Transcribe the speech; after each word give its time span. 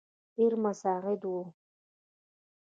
ډېر 0.35 0.53
مساعد 0.63 1.21
وو. 1.31 1.43